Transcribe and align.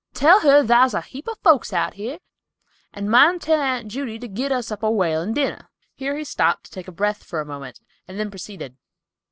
Tell 0.15 0.39
her 0.39 0.65
thar's 0.65 0.95
heaps 1.09 1.27
of 1.27 1.37
folks 1.43 1.69
here, 1.93 2.17
and 2.91 3.07
mind 3.11 3.43
tell 3.43 3.61
Aunt 3.61 3.87
Judy 3.87 4.17
to 4.17 4.27
get 4.27 4.51
us 4.51 4.71
up 4.71 4.81
a 4.81 4.89
whalin' 4.89 5.31
dinner." 5.31 5.69
Here 5.93 6.17
he 6.17 6.23
stopped 6.23 6.65
to 6.65 6.71
take 6.71 6.87
breath 6.95 7.23
for 7.23 7.39
a 7.39 7.45
moment, 7.45 7.79
and 8.07 8.19
then 8.19 8.31
proceeded. 8.31 8.77